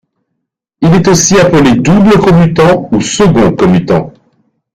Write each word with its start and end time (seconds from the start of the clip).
Il 0.81 0.95
est 0.95 1.07
aussi 1.09 1.37
appelé 1.39 1.75
double 1.75 2.17
commutant 2.17 2.89
ou 2.91 2.99
second 3.01 3.51
commutant. 3.51 4.11